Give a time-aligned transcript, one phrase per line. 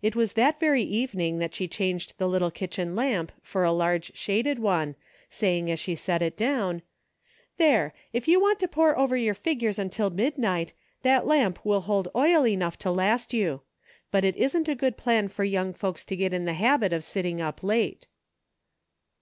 [0.00, 4.10] It who that very evening that she changed the little kitchen lamp for a large
[4.16, 4.96] shaded one,
[5.28, 6.80] saying as she set it down:
[7.58, 12.08] "There, if you want to pore over your figures until midnight, that l\mp will hold
[12.16, 13.60] oil enough to last you;
[14.10, 17.02] but it isn't a good plan for young folks to get in the habit of
[17.02, 18.06] sitf'ng up late."